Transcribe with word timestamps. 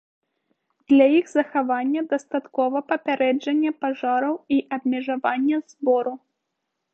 Для 0.93 1.05
іх 1.17 1.25
захавання 1.33 2.01
дастаткова 2.13 2.81
папярэджання 2.91 3.71
пажараў 3.85 4.35
і 4.57 4.59
абмежавання 4.79 5.57
збору. 5.75 6.13